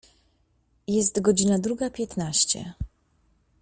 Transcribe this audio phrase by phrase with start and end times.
[0.87, 2.73] Jest godzina druga piętnaście.